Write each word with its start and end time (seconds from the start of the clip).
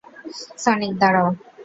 Sonic, 0.63 0.93
দাঁড়াও। 1.01 1.27